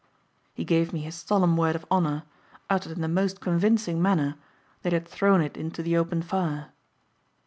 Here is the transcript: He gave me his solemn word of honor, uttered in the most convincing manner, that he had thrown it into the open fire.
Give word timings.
He 0.55 0.65
gave 0.65 0.91
me 0.91 1.01
his 1.01 1.13
solemn 1.13 1.55
word 1.57 1.75
of 1.75 1.85
honor, 1.91 2.23
uttered 2.71 2.93
in 2.93 3.01
the 3.01 3.07
most 3.07 3.39
convincing 3.39 4.01
manner, 4.01 4.33
that 4.81 4.93
he 4.93 4.95
had 4.95 5.07
thrown 5.07 5.41
it 5.41 5.55
into 5.55 5.83
the 5.83 5.95
open 5.95 6.23
fire. 6.23 6.71